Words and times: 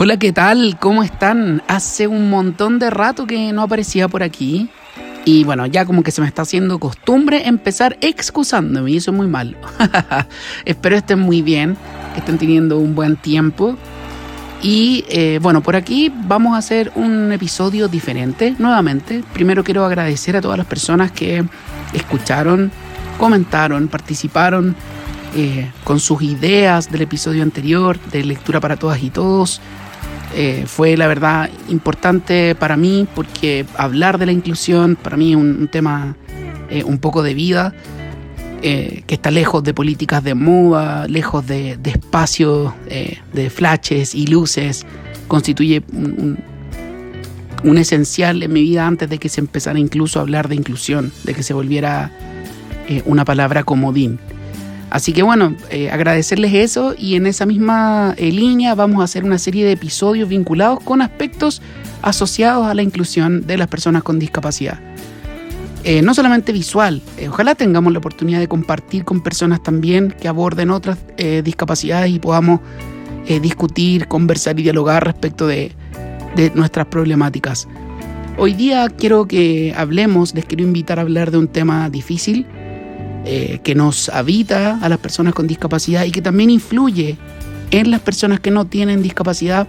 Hola, 0.00 0.16
¿qué 0.16 0.32
tal? 0.32 0.78
¿Cómo 0.78 1.02
están? 1.02 1.60
Hace 1.66 2.06
un 2.06 2.30
montón 2.30 2.78
de 2.78 2.88
rato 2.88 3.26
que 3.26 3.52
no 3.52 3.62
aparecía 3.62 4.06
por 4.06 4.22
aquí. 4.22 4.68
Y 5.24 5.42
bueno, 5.42 5.66
ya 5.66 5.84
como 5.86 6.04
que 6.04 6.12
se 6.12 6.20
me 6.20 6.28
está 6.28 6.42
haciendo 6.42 6.78
costumbre 6.78 7.48
empezar 7.48 7.98
excusándome 8.00 8.92
y 8.92 8.98
eso 8.98 9.10
es 9.10 9.16
muy 9.16 9.26
malo. 9.26 9.58
Espero 10.64 10.94
estén 10.94 11.18
muy 11.18 11.42
bien, 11.42 11.76
que 12.14 12.20
estén 12.20 12.38
teniendo 12.38 12.78
un 12.78 12.94
buen 12.94 13.16
tiempo. 13.16 13.76
Y 14.62 15.04
eh, 15.08 15.40
bueno, 15.42 15.64
por 15.64 15.74
aquí 15.74 16.12
vamos 16.14 16.54
a 16.54 16.58
hacer 16.58 16.92
un 16.94 17.32
episodio 17.32 17.88
diferente 17.88 18.54
nuevamente. 18.56 19.24
Primero 19.32 19.64
quiero 19.64 19.84
agradecer 19.84 20.36
a 20.36 20.40
todas 20.40 20.58
las 20.58 20.68
personas 20.68 21.10
que 21.10 21.44
escucharon, 21.92 22.70
comentaron, 23.18 23.88
participaron 23.88 24.76
eh, 25.34 25.72
con 25.82 25.98
sus 25.98 26.22
ideas 26.22 26.88
del 26.88 27.02
episodio 27.02 27.42
anterior, 27.42 27.98
de 28.12 28.22
lectura 28.22 28.60
para 28.60 28.76
todas 28.76 29.02
y 29.02 29.10
todos. 29.10 29.60
Eh, 30.34 30.64
fue 30.66 30.96
la 30.96 31.06
verdad 31.06 31.50
importante 31.68 32.54
para 32.54 32.76
mí 32.76 33.06
porque 33.14 33.64
hablar 33.76 34.18
de 34.18 34.26
la 34.26 34.32
inclusión 34.32 34.96
para 34.96 35.16
mí 35.16 35.30
es 35.30 35.36
un, 35.36 35.68
tema 35.68 36.16
eh, 36.70 36.84
un 36.84 36.98
poco 36.98 37.22
de 37.22 37.34
vida, 37.34 37.74
eh, 38.60 39.04
que 39.06 39.14
está 39.14 39.30
lejos 39.30 39.62
de 39.62 39.72
políticas 39.72 40.22
de 40.22 40.34
moda, 40.34 41.06
lejos 41.06 41.46
de, 41.46 41.78
espacios 41.84 42.72
de 43.32 43.50
flashes 43.50 44.14
y 44.14 44.26
luces, 44.26 44.84
constituye 45.28 45.82
un, 45.92 46.38
esencial 47.78 48.42
en 48.42 48.52
mi 48.52 48.62
vida 48.62 48.86
antes 48.86 49.08
de 49.08 49.18
que 49.18 49.28
se 49.28 49.40
empezara 49.40 49.78
incluso 49.78 50.18
a 50.18 50.22
hablar 50.22 50.48
de 50.48 50.56
inclusión, 50.56 51.12
de 51.24 51.34
que 51.34 51.42
se 51.42 51.54
volviera 51.54 52.12
una 53.06 53.24
palabra 53.24 53.62
comodín. 53.64 54.18
Así 54.90 55.12
que 55.12 55.22
bueno, 55.22 55.54
eh, 55.70 55.90
agradecerles 55.90 56.54
eso 56.54 56.94
y 56.96 57.16
en 57.16 57.26
esa 57.26 57.44
misma 57.44 58.14
eh, 58.16 58.32
línea 58.32 58.74
vamos 58.74 59.00
a 59.00 59.04
hacer 59.04 59.24
una 59.24 59.38
serie 59.38 59.64
de 59.66 59.72
episodios 59.72 60.28
vinculados 60.28 60.80
con 60.80 61.02
aspectos 61.02 61.60
asociados 62.00 62.66
a 62.66 62.74
la 62.74 62.82
inclusión 62.82 63.46
de 63.46 63.58
las 63.58 63.68
personas 63.68 64.02
con 64.02 64.18
discapacidad. 64.18 64.80
Eh, 65.84 66.02
no 66.02 66.14
solamente 66.14 66.52
visual, 66.52 67.02
ojalá 67.28 67.54
tengamos 67.54 67.92
la 67.92 67.98
oportunidad 67.98 68.40
de 68.40 68.48
compartir 68.48 69.04
con 69.04 69.22
personas 69.22 69.62
también 69.62 70.14
que 70.18 70.26
aborden 70.26 70.70
otras 70.70 70.98
discapacidades 71.44 72.10
y 72.10 72.18
podamos 72.18 72.60
discutir, 73.40 74.08
conversar 74.08 74.58
y 74.58 74.64
dialogar 74.64 75.04
respecto 75.04 75.46
de, 75.46 75.72
de 76.34 76.50
nuestras 76.54 76.86
problemáticas. 76.86 77.68
Hoy 78.36 78.54
día 78.54 78.88
quiero 78.88 79.26
que 79.26 79.72
hablemos, 79.76 80.34
les 80.34 80.44
quiero 80.44 80.64
invitar 80.64 80.98
a 80.98 81.02
hablar 81.02 81.30
de 81.30 81.38
un 81.38 81.48
tema 81.48 81.88
difícil, 81.90 82.46
eh, 83.30 83.60
que 83.62 83.74
nos 83.74 84.08
habita 84.08 84.78
a 84.80 84.88
las 84.88 84.96
personas 84.96 85.34
con 85.34 85.46
discapacidad 85.46 86.06
y 86.06 86.10
que 86.10 86.22
también 86.22 86.48
influye 86.48 87.18
en 87.70 87.90
las 87.90 88.00
personas 88.00 88.40
que 88.40 88.50
no 88.50 88.66
tienen 88.66 89.02
discapacidad 89.02 89.68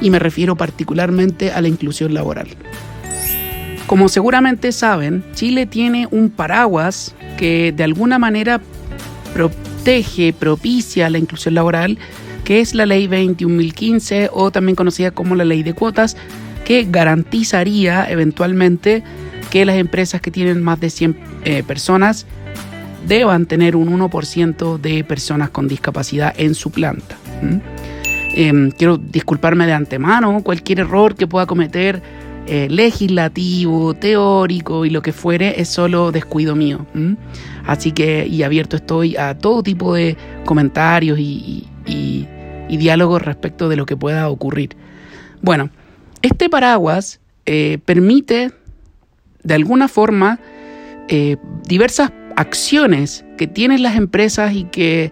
y 0.00 0.10
me 0.10 0.20
refiero 0.20 0.54
particularmente 0.54 1.50
a 1.50 1.60
la 1.60 1.66
inclusión 1.66 2.14
laboral. 2.14 2.46
Como 3.88 4.08
seguramente 4.08 4.70
saben, 4.70 5.24
Chile 5.34 5.66
tiene 5.66 6.06
un 6.12 6.30
paraguas 6.30 7.16
que 7.36 7.72
de 7.76 7.82
alguna 7.82 8.20
manera 8.20 8.60
protege, 9.34 10.32
propicia 10.32 11.10
la 11.10 11.18
inclusión 11.18 11.54
laboral, 11.54 11.98
que 12.44 12.60
es 12.60 12.72
la 12.72 12.86
ley 12.86 13.08
21.015 13.08 14.30
o 14.32 14.52
también 14.52 14.76
conocida 14.76 15.10
como 15.10 15.34
la 15.34 15.44
ley 15.44 15.64
de 15.64 15.74
cuotas, 15.74 16.16
que 16.64 16.86
garantizaría 16.88 18.08
eventualmente 18.08 19.02
que 19.50 19.64
las 19.64 19.74
empresas 19.74 20.20
que 20.20 20.30
tienen 20.30 20.62
más 20.62 20.78
de 20.78 20.90
100 20.90 21.16
eh, 21.44 21.64
personas 21.64 22.26
deban 23.06 23.46
tener 23.46 23.76
un 23.76 23.88
1% 23.88 24.78
de 24.78 25.04
personas 25.04 25.50
con 25.50 25.68
discapacidad 25.68 26.34
en 26.36 26.54
su 26.54 26.70
planta. 26.70 27.16
Em, 28.34 28.70
quiero 28.70 28.98
disculparme 28.98 29.66
de 29.66 29.72
antemano 29.72 30.42
cualquier 30.42 30.80
error 30.80 31.14
que 31.14 31.26
pueda 31.26 31.46
cometer 31.46 32.02
eh, 32.48 32.68
legislativo, 32.70 33.94
teórico 33.94 34.84
y 34.84 34.90
lo 34.90 35.02
que 35.02 35.12
fuere 35.12 35.60
es 35.60 35.68
solo 35.68 36.12
descuido 36.12 36.54
mío. 36.54 36.86
Así 37.66 37.92
que 37.92 38.26
y 38.26 38.42
abierto 38.42 38.76
estoy 38.76 39.16
a 39.16 39.36
todo 39.38 39.62
tipo 39.62 39.94
de 39.94 40.16
comentarios 40.44 41.18
y, 41.18 41.66
diálogos 42.68 43.22
respecto 43.22 43.68
de 43.68 43.76
lo 43.76 43.86
que 43.86 43.96
pueda 43.96 44.28
ocurrir. 44.28 44.76
Bueno, 45.40 45.70
este 46.22 46.50
paraguas 46.50 47.20
eh, 47.46 47.78
permite 47.84 48.52
de 49.42 49.54
alguna 49.54 49.88
forma 49.88 50.38
eh, 51.08 51.36
diversas 51.64 52.10
acciones 52.36 53.24
que 53.36 53.46
tienen 53.46 53.82
las 53.82 53.96
empresas 53.96 54.54
y 54.54 54.64
que 54.64 55.10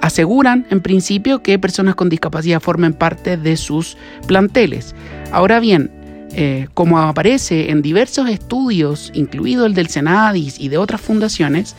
aseguran 0.00 0.66
en 0.70 0.80
principio 0.80 1.42
que 1.42 1.58
personas 1.58 1.94
con 1.94 2.08
discapacidad 2.08 2.60
formen 2.60 2.92
parte 2.92 3.36
de 3.36 3.56
sus 3.56 3.96
planteles. 4.26 4.94
Ahora 5.32 5.60
bien, 5.60 5.90
eh, 6.32 6.68
como 6.74 6.98
aparece 7.00 7.70
en 7.70 7.82
diversos 7.82 8.28
estudios, 8.28 9.10
incluido 9.14 9.66
el 9.66 9.74
del 9.74 9.88
Senadis 9.88 10.60
y 10.60 10.68
de 10.68 10.78
otras 10.78 11.00
fundaciones, 11.00 11.74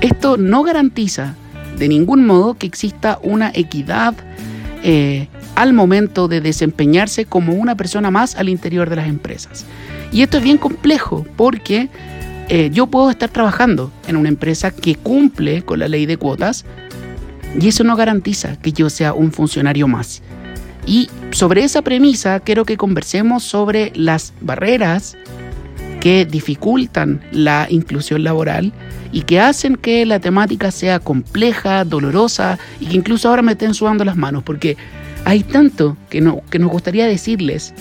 esto 0.00 0.36
no 0.36 0.62
garantiza 0.62 1.36
de 1.78 1.88
ningún 1.88 2.26
modo 2.26 2.54
que 2.54 2.66
exista 2.66 3.18
una 3.22 3.52
equidad 3.54 4.14
eh, 4.82 5.28
al 5.54 5.72
momento 5.72 6.26
de 6.26 6.40
desempeñarse 6.40 7.24
como 7.26 7.54
una 7.54 7.76
persona 7.76 8.10
más 8.10 8.34
al 8.36 8.48
interior 8.48 8.90
de 8.90 8.96
las 8.96 9.08
empresas. 9.08 9.64
Y 10.10 10.22
esto 10.22 10.38
es 10.38 10.44
bien 10.44 10.58
complejo 10.58 11.24
porque 11.36 11.88
eh, 12.54 12.68
yo 12.70 12.86
puedo 12.86 13.08
estar 13.08 13.30
trabajando 13.30 13.90
en 14.06 14.16
una 14.16 14.28
empresa 14.28 14.72
que 14.72 14.94
cumple 14.94 15.62
con 15.62 15.78
la 15.78 15.88
ley 15.88 16.04
de 16.04 16.18
cuotas 16.18 16.66
y 17.58 17.68
eso 17.68 17.82
no 17.82 17.96
garantiza 17.96 18.60
que 18.60 18.74
yo 18.74 18.90
sea 18.90 19.14
un 19.14 19.32
funcionario 19.32 19.88
más. 19.88 20.22
Y 20.84 21.08
sobre 21.30 21.64
esa 21.64 21.80
premisa 21.80 22.40
quiero 22.40 22.66
que 22.66 22.76
conversemos 22.76 23.42
sobre 23.42 23.90
las 23.94 24.34
barreras 24.42 25.16
que 25.98 26.26
dificultan 26.26 27.22
la 27.32 27.68
inclusión 27.70 28.22
laboral 28.22 28.74
y 29.12 29.22
que 29.22 29.40
hacen 29.40 29.76
que 29.76 30.04
la 30.04 30.20
temática 30.20 30.70
sea 30.70 30.98
compleja, 30.98 31.86
dolorosa 31.86 32.58
y 32.80 32.84
que 32.84 32.98
incluso 32.98 33.30
ahora 33.30 33.40
me 33.40 33.52
estén 33.52 33.72
sudando 33.72 34.04
las 34.04 34.16
manos, 34.16 34.42
porque 34.42 34.76
hay 35.24 35.42
tanto 35.42 35.96
que, 36.10 36.20
no, 36.20 36.42
que 36.50 36.58
nos 36.58 36.70
gustaría 36.70 37.06
decirles. 37.06 37.72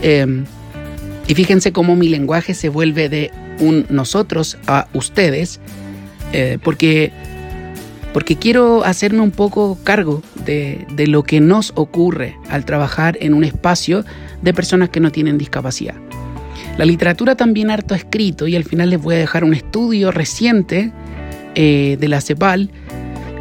Em, 0.00 0.46
y 1.28 1.34
fíjense 1.34 1.70
cómo 1.70 1.96
mi 1.96 2.08
lenguaje 2.08 2.54
se 2.54 2.70
vuelve 2.70 3.10
de 3.10 3.30
un 3.60 3.86
nosotros 3.88 4.58
a 4.66 4.88
ustedes, 4.92 5.60
eh, 6.32 6.58
porque, 6.62 7.12
porque 8.12 8.36
quiero 8.36 8.84
hacerme 8.84 9.20
un 9.20 9.30
poco 9.30 9.78
cargo 9.84 10.22
de, 10.44 10.86
de 10.92 11.06
lo 11.06 11.22
que 11.22 11.40
nos 11.40 11.72
ocurre 11.74 12.36
al 12.50 12.64
trabajar 12.64 13.16
en 13.20 13.34
un 13.34 13.44
espacio 13.44 14.04
de 14.42 14.54
personas 14.54 14.90
que 14.90 15.00
no 15.00 15.10
tienen 15.12 15.38
discapacidad. 15.38 15.94
La 16.78 16.84
literatura 16.84 17.36
también 17.36 17.70
harto 17.70 17.94
escrito 17.94 18.46
y 18.46 18.56
al 18.56 18.64
final 18.64 18.90
les 18.90 19.00
voy 19.00 19.14
a 19.14 19.18
dejar 19.18 19.44
un 19.44 19.54
estudio 19.54 20.10
reciente 20.10 20.92
eh, 21.54 21.96
de 21.98 22.08
la 22.08 22.20
CEPAL 22.20 22.70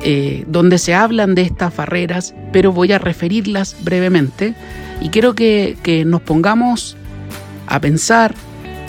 eh, 0.07 0.45
donde 0.47 0.77
se 0.77 0.93
hablan 0.93 1.35
de 1.35 1.41
estas 1.41 1.75
barreras, 1.75 2.35
pero 2.53 2.71
voy 2.71 2.91
a 2.91 2.99
referirlas 2.99 3.75
brevemente 3.83 4.53
y 5.01 5.09
quiero 5.09 5.33
que, 5.33 5.77
que 5.81 6.05
nos 6.05 6.21
pongamos 6.21 6.95
a 7.67 7.81
pensar 7.81 8.35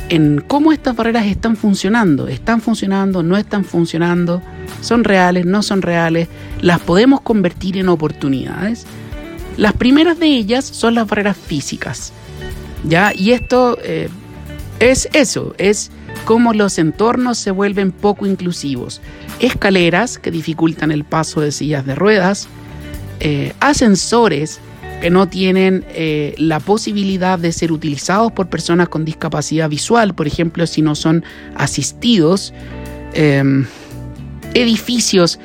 en 0.09 0.41
cómo 0.47 0.73
estas 0.73 0.97
barreras 0.97 1.27
están 1.27 1.57
funcionando. 1.57 2.29
¿Están 2.29 2.61
funcionando? 2.61 3.23
¿No 3.23 3.37
están 3.37 3.65
funcionando? 3.65 4.43
¿Son 4.81 5.05
reales? 5.05 5.47
¿No 5.47 5.63
son 5.63 5.83
reales? 5.83 6.29
¿Las 6.61 6.81
podemos 6.81 7.21
convertir 7.21 7.77
en 7.79 7.89
oportunidades? 7.89 8.87
Las 9.57 9.73
primeras 9.73 10.19
de 10.19 10.27
ellas 10.27 10.65
son 10.65 10.95
las 10.95 11.07
barreras 11.07 11.37
físicas. 11.37 12.13
¿ya? 12.85 13.13
Y 13.15 13.33
esto 13.33 13.79
eh, 13.83 14.09
es 14.81 15.09
eso, 15.13 15.55
es 15.59 15.91
cómo 16.25 16.53
los 16.53 16.79
entornos 16.79 17.39
se 17.39 17.51
vuelven 17.51 17.93
poco 17.93 18.27
inclusivos. 18.27 19.01
Escaleras 19.41 20.19
que 20.19 20.31
dificultan 20.31 20.91
el 20.91 21.05
paso 21.05 21.41
de 21.41 21.53
sillas 21.53 21.85
de 21.87 21.95
ruedas, 21.95 22.49
eh, 23.21 23.55
ascensores 23.61 24.61
que 25.01 25.11
no 25.11 25.29
tienen 25.29 25.85
eh, 25.91 26.35
la 26.39 26.61
posibilidad 26.61 27.39
de 27.39 27.53
ser 27.53 27.73
utilizados 27.73 28.33
por 28.33 28.49
personas 28.49 28.89
con 28.89 29.05
discapacidad 29.05 29.69
visual, 29.69 30.15
por 30.15 30.27
ejemplo, 30.27 30.67
si 30.67 30.83
no 30.83 30.95
son 30.95 31.25
asistidos, 31.55 32.55
em, 33.13 33.67
edificios 34.55 35.39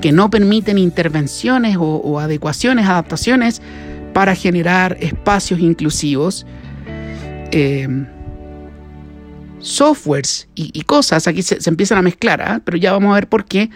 que 0.00 0.12
no 0.12 0.28
permiten 0.28 0.78
intervenciones 0.78 1.76
o, 1.78 2.18
adecuaciones, 2.20 2.86
adaptaciones 2.86 3.62
para 4.12 4.34
generar 4.34 4.96
espacios 5.00 5.60
inclusivos. 5.60 6.46
Em, 7.52 8.06
softwares 9.60 10.48
y, 10.54 10.82
cosas, 10.82 11.26
aquí 11.26 11.42
se, 11.42 11.58
empiezan 11.68 11.98
a 11.98 12.02
mezclar, 12.02 12.42
¿ah? 12.42 12.60
pero 12.64 12.76
ya 12.76 12.92
vamos 12.92 13.12
a 13.12 13.14
ver 13.14 13.28
por 13.28 13.44
qué, 13.46 13.70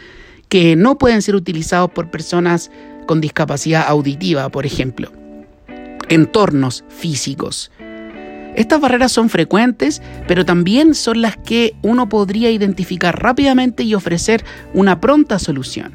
que 0.49 0.77
no 0.77 0.99
pueden 0.99 1.23
ser 1.23 1.35
utilizados 1.35 1.91
por 1.91 2.11
personas 2.11 2.71
con 3.07 3.21
discapacidad 3.21 3.87
auditiva, 3.89 4.49
por 4.51 4.67
ejemplo 4.67 5.20
entornos 6.11 6.85
físicos. 6.91 7.71
Estas 8.57 8.81
barreras 8.81 9.13
son 9.13 9.31
frecuentes, 9.31 10.03
pero 10.29 10.45
también 10.45 10.95
son 10.95 11.23
las 11.23 11.39
que 11.39 11.75
uno 11.81 12.09
podría 12.09 12.51
identificar 12.51 13.23
rápidamente 13.23 13.85
y 13.85 13.95
ofrecer 13.95 14.45
una 14.75 15.01
pronta 15.01 15.39
solución. 15.39 15.93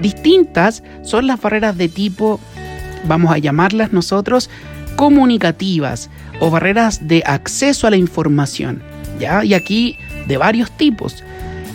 Distintas 0.00 0.82
son 1.02 1.26
las 1.26 1.40
barreras 1.40 1.78
de 1.78 1.88
tipo 1.88 2.38
vamos 3.04 3.32
a 3.32 3.38
llamarlas 3.38 3.92
nosotros, 3.92 4.50
comunicativas 4.96 6.10
o 6.40 6.50
barreras 6.50 7.06
de 7.08 7.22
acceso 7.26 7.86
a 7.86 7.90
la 7.90 7.96
información. 7.96 8.82
¿ya? 9.18 9.44
Y 9.44 9.54
aquí 9.54 9.96
de 10.26 10.36
varios 10.36 10.70
tipos. 10.76 11.22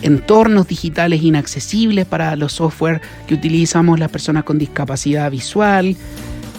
Entornos 0.01 0.67
digitales 0.67 1.23
inaccesibles 1.23 2.05
para 2.05 2.35
los 2.35 2.53
software 2.53 3.01
que 3.25 3.33
utilizamos 3.33 3.99
las 3.99 4.11
personas 4.11 4.43
con 4.43 4.59
discapacidad 4.59 5.31
visual, 5.31 5.95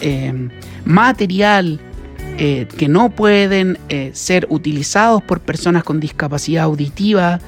eh, 0.01 0.49
material 0.85 1.81
eh, 2.39 2.67
que 2.77 2.89
no 2.89 3.11
pueden 3.11 3.79
eh, 3.89 4.11
ser 4.15 4.47
utilizados 4.51 5.23
por 5.23 5.41
personas 5.41 5.85
con 5.85 6.01
discapacidad 6.01 6.65
auditiva, 6.65 7.41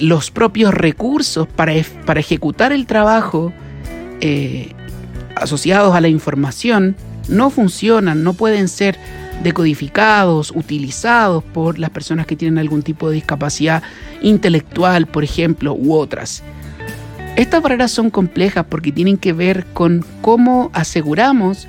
los 0.00 0.30
propios 0.30 0.72
recursos 0.72 1.46
para, 1.46 1.74
para 2.06 2.18
ejecutar 2.18 2.72
el 2.72 2.86
trabajo 2.86 3.52
asociados 5.36 5.94
a 5.94 6.00
la 6.00 6.08
información 6.08 6.96
no 7.28 7.50
funcionan, 7.50 8.24
no 8.24 8.32
pueden 8.32 8.68
ser 8.68 8.96
decodificados, 9.42 10.50
utilizados 10.50 11.44
por 11.44 11.78
las 11.78 11.90
personas 11.90 12.26
que 12.26 12.36
tienen 12.36 12.58
algún 12.58 12.82
tipo 12.82 13.08
de 13.08 13.16
discapacidad 13.16 13.82
intelectual, 14.22 15.06
por 15.06 15.24
ejemplo, 15.24 15.74
u 15.74 15.94
otras. 15.94 16.42
Estas 17.36 17.62
barreras 17.62 17.90
son 17.90 18.10
complejas 18.10 18.66
porque 18.68 18.92
tienen 18.92 19.16
que 19.16 19.32
ver 19.32 19.64
con 19.72 20.04
cómo 20.20 20.70
aseguramos 20.72 21.68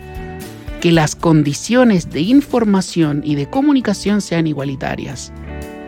que 0.81 0.91
las 0.91 1.15
condiciones 1.15 2.09
de 2.09 2.21
información 2.21 3.21
y 3.23 3.35
de 3.35 3.47
comunicación 3.47 4.21
sean 4.21 4.47
igualitarias. 4.47 5.31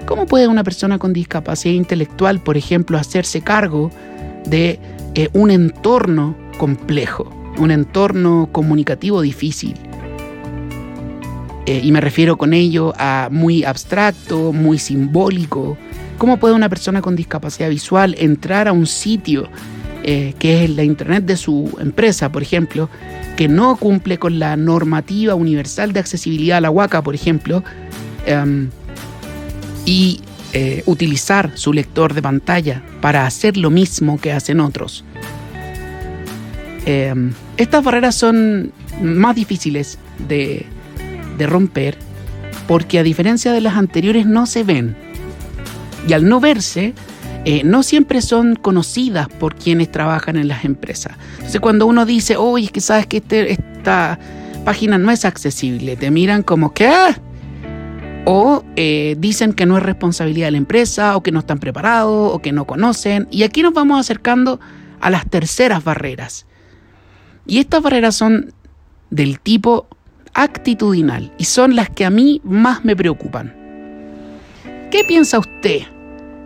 ¿Cómo 0.06 0.26
puede 0.26 0.48
una 0.48 0.64
persona 0.64 1.00
con 1.00 1.14
discapacidad 1.14 1.74
intelectual, 1.74 2.40
por 2.42 2.58
ejemplo, 2.58 2.98
hacerse 2.98 3.42
cargo 3.42 3.90
de 4.46 4.80
eh, 5.16 5.30
un 5.34 5.50
entorno 5.50 6.36
complejo? 6.58 7.44
un 7.58 7.72
entorno 7.72 8.50
comunicativo 8.52 9.22
difícil. 9.22 9.76
Eh, 11.66 11.82
y 11.84 11.92
me 11.92 12.02
refiero 12.02 12.38
con 12.38 12.54
ello 12.54 12.94
a 12.98 13.30
muy 13.32 13.64
abstracto, 13.64 14.52
muy 14.52 14.78
simbólico. 14.78 15.78
¿Cómo 16.18 16.38
puede 16.38 16.54
una 16.54 16.70
persona 16.70 17.02
con 17.02 17.16
discapacidad 17.16 17.70
visual 17.70 18.16
entrar 18.18 18.68
a 18.68 18.72
un 18.72 18.86
sitio 18.88 19.50
eh, 20.04 20.34
que 20.38 20.64
es 20.64 20.70
la 20.70 20.84
internet 20.84 21.26
de 21.26 21.38
su 21.38 21.76
empresa, 21.80 22.32
por 22.32 22.42
ejemplo, 22.42 22.90
que 23.38 23.48
no 23.48 23.78
cumple 23.78 24.18
con 24.18 24.38
la 24.38 24.58
normativa 24.58 25.34
universal 25.34 25.94
de 25.94 26.00
accesibilidad 26.00 26.58
a 26.58 26.62
la 26.62 26.70
huaca, 26.70 27.02
por 27.02 27.16
ejemplo, 27.16 27.64
em, 28.26 28.70
y 29.86 30.22
eh, 30.54 30.84
utilizar 30.86 31.52
su 31.56 31.74
lector 31.74 32.14
de 32.14 32.22
pantalla 32.22 32.84
para 33.02 33.26
hacer 33.26 33.58
lo 33.58 33.70
mismo 33.70 34.20
que 34.20 34.32
hacen 34.32 34.60
otros? 34.60 35.04
Em, 36.86 37.34
estas 37.58 37.84
barreras 37.84 38.16
son 38.16 38.72
más 39.02 39.36
difíciles 39.36 39.98
de, 40.28 40.66
romper 41.40 41.98
porque 42.68 43.00
a 43.00 43.04
diferencia 43.04 43.52
de 43.52 43.60
las 43.62 43.76
anteriores 43.76 44.26
no 44.26 44.46
se 44.46 44.64
ven. 44.64 44.96
Y 46.08 46.14
al 46.14 46.28
no 46.28 46.40
verse, 46.40 46.94
eh, 47.46 47.62
no 47.64 47.84
siempre 47.84 48.22
son 48.22 48.56
conocidas 48.56 49.28
por 49.28 49.56
quienes 49.56 49.92
trabajan 49.92 50.36
en 50.36 50.48
las 50.48 50.66
empresas. 50.66 51.14
Entonces 51.36 51.62
cuando 51.62 51.86
uno 51.86 52.06
dice, 52.06 52.38
oye, 52.38 52.66
es 52.66 52.72
que 52.72 52.82
sabes 52.82 53.08
que 53.08 53.18
este, 53.18 53.52
esta 53.52 54.20
página 54.66 54.98
no 54.98 55.12
es 55.12 55.26
accesible, 55.26 55.96
te 55.96 56.12
miran 56.12 56.44
como 56.44 56.74
que... 56.74 56.92
O 58.26 58.64
eh, 58.78 59.18
dicen 59.20 59.52
que 59.52 59.66
no 59.66 59.76
es 59.76 59.84
responsabilidad 59.84 60.48
de 60.48 60.52
la 60.52 60.58
empresa, 60.58 61.18
o 61.18 61.24
que 61.24 61.34
no 61.34 61.40
están 61.40 61.60
preparados, 61.60 62.34
o 62.34 62.40
que 62.40 62.54
no 62.54 62.66
conocen. 62.66 63.28
Y 63.32 63.44
aquí 63.44 63.62
nos 63.62 63.74
vamos 63.74 64.00
acercando 64.00 64.62
a 65.02 65.10
las 65.10 65.30
terceras 65.30 65.84
barreras, 65.84 66.46
y 67.46 67.60
estas 67.60 67.82
barreras 67.82 68.16
son 68.16 68.54
del 69.10 69.40
tipo 69.40 69.88
actitudinal 70.34 71.32
y 71.38 71.46
son 71.46 71.76
las 71.76 71.90
que 71.90 72.06
a 72.06 72.10
mí 72.10 72.42
más 72.44 72.84
me 72.84 72.96
preocupan. 72.96 73.63
¿Qué 74.94 75.04
piensa 75.04 75.40
usted 75.40 75.80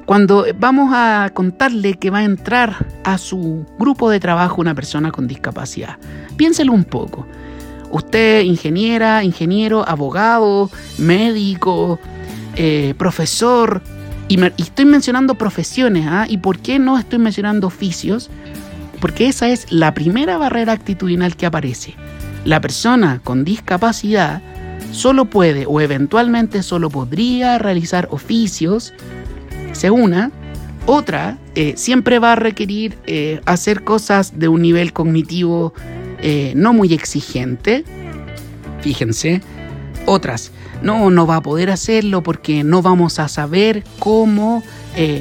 cuando 0.05 0.45
vamos 0.57 0.91
a 0.93 1.31
contarle 1.33 1.95
que 1.95 2.09
va 2.09 2.19
a 2.19 2.23
entrar 2.23 2.85
a 3.03 3.17
su 3.17 3.65
grupo 3.77 4.09
de 4.09 4.21
trabajo 4.21 4.61
una 4.61 4.73
persona 4.73 5.11
con 5.11 5.27
discapacidad? 5.27 5.97
Piénselo 6.37 6.71
un 6.71 6.85
poco. 6.85 7.27
Usted, 7.91 8.43
ingeniera, 8.43 9.21
ingeniero, 9.25 9.85
abogado, 9.85 10.71
médico, 10.97 11.99
eh, 12.55 12.93
profesor, 12.97 13.81
y, 14.29 14.41
estoy 14.41 14.85
mencionando 14.85 15.35
profesiones, 15.35 16.07
¿ah? 16.07 16.25
¿y 16.29 16.37
por 16.37 16.59
qué 16.59 16.79
no 16.79 16.97
estoy 16.97 17.19
mencionando 17.19 17.67
oficios? 17.67 18.29
porque 19.01 19.27
esa 19.27 19.49
es 19.49 19.69
la 19.73 19.93
primera 19.93 20.37
barrera 20.37 20.71
actitudinal 20.71 21.35
que 21.35 21.47
aparece. 21.47 21.95
La 22.45 22.61
persona 22.61 23.19
con 23.25 23.43
discapacidad 23.43 24.41
solo 24.91 25.25
puede 25.25 25.65
o 25.67 25.81
eventualmente 25.81 26.63
solo 26.63 26.89
podría 26.89 27.57
realizar 27.57 28.07
oficios, 28.11 28.93
se 29.73 29.91
una. 29.91 30.31
Otra, 30.85 31.37
eh, 31.55 31.73
siempre 31.75 32.17
va 32.17 32.33
a 32.33 32.35
requerir 32.35 32.97
eh, 33.05 33.41
hacer 33.45 33.83
cosas 33.83 34.39
de 34.39 34.47
un 34.47 34.61
nivel 34.61 34.93
cognitivo 34.93 35.73
eh, 36.19 36.53
no 36.55 36.73
muy 36.73 36.93
exigente. 36.93 37.83
Fíjense. 38.81 39.41
Otras, 40.05 40.51
no, 40.81 41.09
no 41.09 41.27
va 41.27 41.37
a 41.37 41.41
poder 41.41 41.69
hacerlo 41.69 42.23
porque 42.23 42.63
no 42.63 42.81
vamos 42.81 43.19
a 43.19 43.27
saber 43.27 43.83
cómo 43.99 44.63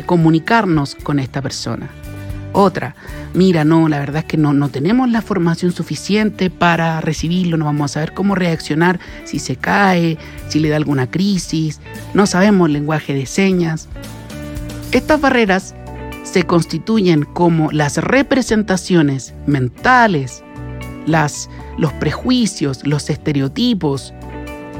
comunicarnos 0.06 0.94
con 0.94 1.18
esta 1.18 1.42
persona. 1.42 1.90
Otra, 2.58 2.96
mira, 3.34 3.66
no, 3.66 3.86
la 3.86 3.98
verdad 3.98 4.20
es 4.20 4.24
que 4.24 4.38
no, 4.38 4.54
no 4.54 4.70
tenemos 4.70 5.10
la 5.10 5.20
formación 5.20 5.72
suficiente 5.72 6.48
para 6.48 7.02
recibirlo, 7.02 7.58
no 7.58 7.66
vamos 7.66 7.90
a 7.90 7.94
saber 7.94 8.14
cómo 8.14 8.34
reaccionar 8.34 8.98
si 9.24 9.40
se 9.40 9.56
cae, 9.56 10.16
si 10.48 10.60
le 10.60 10.70
da 10.70 10.76
alguna 10.76 11.10
crisis, 11.10 11.82
no 12.14 12.24
sabemos 12.24 12.70
lenguaje 12.70 13.12
de 13.12 13.26
señas. 13.26 13.90
Estas 14.90 15.20
barreras 15.20 15.74
se 16.22 16.44
constituyen 16.44 17.24
como 17.24 17.70
las 17.72 17.98
representaciones 17.98 19.34
mentales, 19.44 20.42
las, 21.04 21.50
los 21.76 21.92
prejuicios, 21.92 22.86
los 22.86 23.10
estereotipos, 23.10 24.14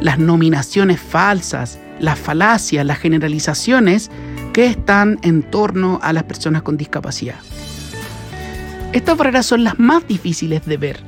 las 0.01 0.19
nominaciones 0.19 0.99
falsas, 0.99 1.79
las 2.01 2.19
falacias, 2.19 2.87
las 2.87 2.97
generalizaciones 2.97 4.11
que 4.55 4.65
están 4.65 5.19
en 5.21 5.43
torno 5.43 6.01
a 6.03 6.15
las 6.15 6.23
personas 6.23 6.63
con 6.63 6.79
discapacidad. 6.79 7.37
Estas 8.97 9.19
barreras 9.19 9.45
son 9.45 9.63
las 9.63 9.79
más 9.79 10.09
difíciles 10.09 10.65
de 10.65 10.79
ver. 10.79 11.01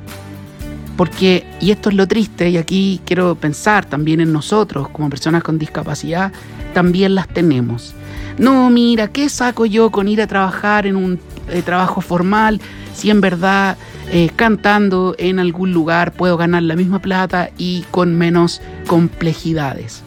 Porque, 0.95 1.47
y 1.59 1.71
esto 1.71 1.89
es 1.89 1.95
lo 1.95 2.07
triste, 2.07 2.47
y 2.47 2.57
aquí 2.57 3.01
quiero 3.03 3.33
pensar 3.33 3.83
también 3.83 4.21
en 4.21 4.31
nosotros 4.31 4.89
como 4.89 5.09
personas 5.09 5.41
con 5.41 5.57
discapacidad, 5.57 6.31
también 6.75 7.15
las 7.15 7.27
tenemos. 7.27 7.95
No, 8.37 8.69
mira, 8.69 9.07
¿qué 9.07 9.27
saco 9.27 9.65
yo 9.65 9.89
con 9.89 10.07
ir 10.07 10.21
a 10.21 10.27
trabajar 10.27 10.85
en 10.85 10.97
un 10.97 11.19
eh, 11.47 11.63
trabajo 11.63 11.99
formal 11.99 12.61
si 12.93 13.09
en 13.09 13.21
verdad 13.21 13.75
eh, 14.11 14.29
cantando 14.35 15.15
en 15.17 15.39
algún 15.39 15.73
lugar 15.73 16.13
puedo 16.13 16.37
ganar 16.37 16.61
la 16.61 16.75
misma 16.75 16.99
plata 16.99 17.49
y 17.57 17.85
con 17.89 18.15
menos 18.15 18.61
complejidades? 18.85 20.03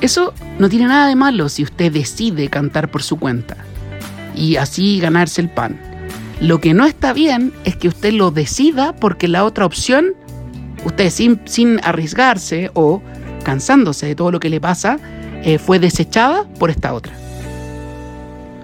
Eso 0.00 0.32
no 0.60 0.68
tiene 0.68 0.86
nada 0.86 1.08
de 1.08 1.16
malo 1.16 1.48
si 1.48 1.64
usted 1.64 1.90
decide 1.90 2.48
cantar 2.48 2.88
por 2.88 3.02
su 3.02 3.18
cuenta 3.18 3.56
y 4.36 4.54
así 4.54 5.00
ganarse 5.00 5.40
el 5.40 5.48
pan. 5.48 5.87
Lo 6.40 6.60
que 6.60 6.72
no 6.72 6.86
está 6.86 7.12
bien 7.12 7.52
es 7.64 7.76
que 7.76 7.88
usted 7.88 8.12
lo 8.12 8.30
decida 8.30 8.94
porque 8.94 9.26
la 9.26 9.44
otra 9.44 9.66
opción, 9.66 10.14
usted 10.84 11.10
sin, 11.10 11.40
sin 11.46 11.80
arriesgarse 11.82 12.70
o 12.74 13.02
cansándose 13.44 14.06
de 14.06 14.14
todo 14.14 14.30
lo 14.30 14.38
que 14.38 14.48
le 14.48 14.60
pasa, 14.60 14.98
eh, 15.42 15.58
fue 15.58 15.78
desechada 15.80 16.44
por 16.58 16.70
esta 16.70 16.94
otra. 16.94 17.12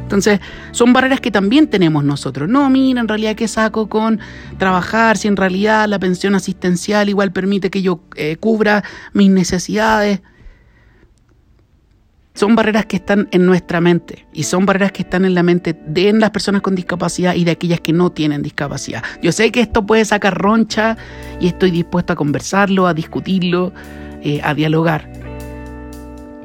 Entonces, 0.03 0.39
son 0.71 0.93
barreras 0.93 1.21
que 1.21 1.31
también 1.31 1.67
tenemos 1.67 2.05
nosotros. 2.05 2.49
No, 2.49 2.69
mira, 2.71 3.01
en 3.01 3.09
realidad, 3.09 3.35
¿qué 3.35 3.49
saco 3.49 3.89
con 3.89 4.21
trabajar 4.59 5.17
si 5.17 5.27
en 5.27 5.37
realidad 5.37 5.89
la 5.89 5.99
pensión 5.99 6.35
asistencial 6.35 7.09
igual 7.09 7.33
permite 7.33 7.71
que 7.71 7.83
yo 7.83 8.01
eh, 8.15 8.37
cubra 8.37 8.85
mis 9.13 9.31
necesidades? 9.31 10.21
Son 12.35 12.57
barreras 12.57 12.87
que 12.87 12.97
están 12.97 13.29
en 13.31 13.47
nuestra 13.47 13.81
mente 13.81 14.27
y 14.33 14.43
son 14.43 14.67
barreras 14.67 14.91
que 14.91 15.03
están 15.03 15.25
en 15.25 15.35
la 15.35 15.45
mente 15.45 15.73
de 15.87 16.13
las 16.13 16.31
personas 16.31 16.63
con 16.63 16.75
discapacidad 16.75 17.35
y 17.35 17.45
de 17.45 17.53
aquellas 17.53 17.81
que 17.81 17.93
no 17.93 18.11
tienen 18.11 18.43
discapacidad. 18.43 19.05
Yo 19.23 19.31
sé 19.31 19.53
que 19.53 19.61
esto 19.61 19.87
puede 19.87 20.05
sacar 20.05 20.37
roncha 20.37 20.97
y 21.41 21.47
estoy 21.47 21.71
dispuesto 21.71 22.13
a 22.13 22.17
conversarlo, 22.17 22.89
a 22.89 22.95
discutirlo, 22.95 23.73
eh, 24.23 24.41
a 24.43 24.53
dialogar. 24.53 25.09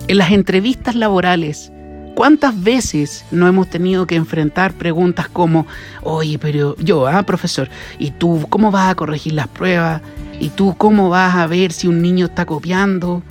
En 0.08 0.19
las 0.19 0.31
entrevistas 0.31 0.93
laborales, 0.93 1.72
¿cuántas 2.13 2.62
veces 2.62 3.25
no 3.31 3.48
hemos 3.48 3.67
tenido 3.67 4.05
que 4.05 4.15
enfrentar 4.15 4.74
preguntas 4.74 5.27
como, 5.27 5.65
oye, 6.03 6.38
pero 6.38 6.75
yo, 6.77 7.08
ah, 7.08 7.24
profesor, 7.24 7.67
¿y 7.98 8.12
tú 8.12 8.46
cómo 8.50 8.69
vas 8.69 8.91
a 8.91 8.96
corregir 8.96 9.34
las 9.34 9.48
pruebas? 9.48 10.03
¿Y 10.39 10.50
tú 10.50 10.75
cómo 10.77 11.10
vas 11.10 11.36
a 11.36 11.48
ver 11.48 11.72
si 11.72 11.88
un 11.88 12.01
niño 12.01 12.27
está 12.27 12.46
copiando? 12.46 13.24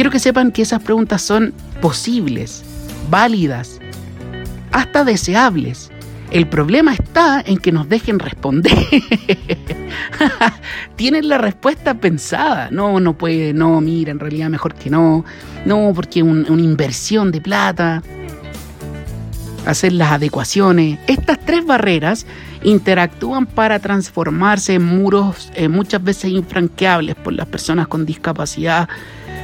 Quiero 0.00 0.10
que 0.10 0.18
sepan 0.18 0.50
que 0.50 0.62
esas 0.62 0.82
preguntas 0.82 1.20
son 1.20 1.52
posibles, 1.82 2.64
válidas, 3.10 3.80
hasta 4.72 5.04
deseables. 5.04 5.90
El 6.30 6.48
problema 6.48 6.94
está 6.94 7.42
en 7.44 7.58
que 7.58 7.70
nos 7.70 7.86
dejen 7.86 8.18
responder. 8.18 8.72
Tienen 10.96 11.28
la 11.28 11.36
respuesta 11.36 11.92
pensada. 11.92 12.70
No, 12.70 12.98
no 12.98 13.18
puede, 13.18 13.52
no, 13.52 13.82
mira, 13.82 14.10
en 14.10 14.20
realidad 14.20 14.48
mejor 14.48 14.74
que 14.74 14.88
no. 14.88 15.26
No, 15.66 15.92
porque 15.94 16.20
es 16.20 16.24
una 16.24 16.62
inversión 16.62 17.30
de 17.30 17.42
plata. 17.42 18.02
Hacer 19.66 19.92
las 19.92 20.12
adecuaciones. 20.12 20.98
Estas 21.08 21.38
tres 21.44 21.66
barreras 21.66 22.24
interactúan 22.62 23.44
para 23.44 23.78
transformarse 23.80 24.76
en 24.76 24.82
muros 24.82 25.52
eh, 25.54 25.68
muchas 25.68 26.02
veces 26.02 26.30
infranqueables 26.30 27.16
por 27.16 27.34
las 27.34 27.48
personas 27.48 27.86
con 27.86 28.06
discapacidad 28.06 28.88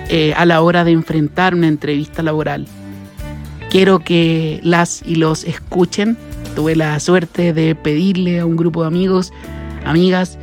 eh, 0.08 0.34
a 0.36 0.44
la 0.44 0.62
hora 0.62 0.84
de 0.84 0.92
enfrentar 0.92 1.54
una 1.54 1.68
entrevista 1.68 2.22
laboral. 2.22 2.66
Quiero 3.70 3.98
que 3.98 4.60
las 4.62 5.02
y 5.04 5.16
los 5.16 5.44
escuchen. 5.44 6.16
Tuve 6.54 6.76
la 6.76 6.98
suerte 7.00 7.52
de 7.52 7.74
pedirle 7.74 8.40
a 8.40 8.46
un 8.46 8.56
grupo 8.56 8.82
de 8.82 8.88
amigos, 8.88 9.32
amigas, 9.84 10.38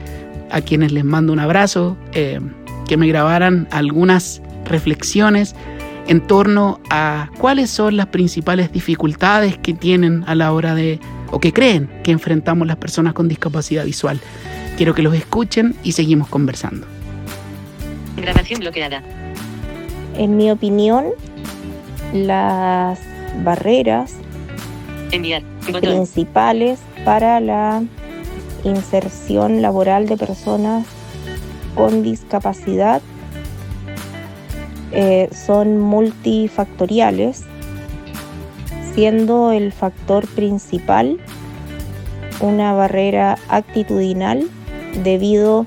a 0.52 0.62
quienes 0.62 0.92
les 0.92 1.04
mando 1.04 1.34
un 1.34 1.40
abrazo, 1.40 1.98
eh, 2.12 2.40
que 2.88 2.98
me 2.98 3.08
grabaran 3.08 3.68
algunas 3.72 4.42
reflexiones 4.66 5.56
en 6.08 6.22
torno 6.22 6.80
a 6.90 7.30
cuáles 7.40 7.70
son 7.70 7.98
las 7.98 8.08
principales 8.08 8.72
dificultades 8.72 9.58
que 9.58 9.74
tienen 9.74 10.24
a 10.28 10.36
la 10.36 10.52
hora 10.52 10.76
de, 10.76 11.00
o 11.32 11.40
que 11.40 11.54
creen 11.54 11.90
que 12.04 12.12
enfrentamos 12.12 12.68
las 12.68 12.78
personas 12.78 13.14
con 13.14 13.28
discapacidad 13.28 13.86
visual. 13.86 14.20
Quiero 14.78 14.94
que 14.94 15.02
los 15.02 15.16
escuchen 15.16 15.76
y 15.84 15.94
seguimos 15.94 16.28
conversando. 16.28 16.86
Grabación 18.18 18.60
bloqueada. 18.60 19.02
En 20.16 20.38
mi 20.38 20.52
opinión, 20.52 21.08
las 22.14 23.00
barreras 23.44 24.14
principales 25.82 26.80
para 27.04 27.40
la 27.40 27.84
inserción 28.64 29.62
laboral 29.62 30.08
de 30.08 30.18
personas 30.18 30.86
con 31.76 32.04
discapacidad 32.04 33.02
eh, 34.92 35.30
son 35.34 35.80
multifactoriales, 35.80 37.44
siendo 38.94 39.52
el 39.52 39.72
factor 39.72 40.28
principal 40.28 41.20
una 42.40 42.74
barrera 42.74 43.40
actitudinal 43.50 44.48
debido 45.04 45.66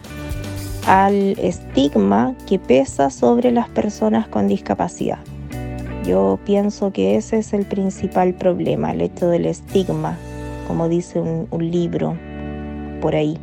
al 0.87 1.37
estigma 1.41 2.37
que 2.47 2.61
pesa 2.61 3.11
sobre 3.11 3.51
las 3.51 3.69
personas 3.69 4.29
con 4.29 4.47
discapacidad. 4.47 5.19
Yo 6.07 6.39
pienso 6.45 6.93
que 6.93 7.17
ese 7.17 7.39
es 7.39 7.53
el 7.53 7.67
principal 7.67 8.35
problema, 8.35 8.93
el 8.93 9.01
hecho 9.01 9.29
del 9.29 9.47
estigma, 9.47 10.17
como 10.69 10.89
dice 10.89 11.21
un, 11.21 11.71
libro 11.71 12.17
por 13.01 13.17
ahí. 13.17 13.37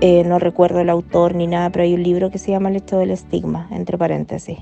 Eh, 0.00 0.24
no 0.24 0.40
recuerdo 0.40 0.80
el 0.80 0.90
autor 0.90 1.36
ni 1.36 1.46
nada, 1.46 1.70
pero 1.70 1.84
hay 1.84 1.94
un 1.94 2.02
libro 2.02 2.30
que 2.30 2.38
se 2.38 2.50
llama 2.50 2.70
El 2.70 2.76
hecho 2.76 2.98
del 2.98 3.12
estigma, 3.12 3.68
entre 3.70 3.96
paréntesis. 3.96 4.58